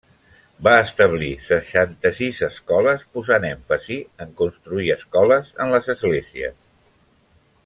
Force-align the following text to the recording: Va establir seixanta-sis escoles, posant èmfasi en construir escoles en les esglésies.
Va 0.67 0.71
establir 0.83 1.29
seixanta-sis 1.49 2.41
escoles, 2.49 3.05
posant 3.19 3.47
èmfasi 3.51 4.01
en 4.27 4.35
construir 4.43 4.91
escoles 4.99 5.57
en 5.67 5.75
les 5.77 5.93
esglésies. 5.97 6.61